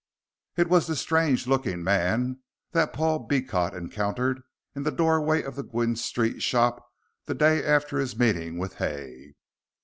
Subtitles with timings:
[0.57, 2.39] It was this strange looking man
[2.71, 4.41] that Paul Beecot encountered
[4.75, 6.83] in the doorway of the Gwynne Street shop
[7.27, 9.35] the day after his meeting with Hay.